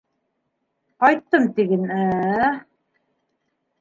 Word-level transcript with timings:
Ҡайттым, 1.03 1.45
тиген, 1.59 1.85
ә? 1.99 2.49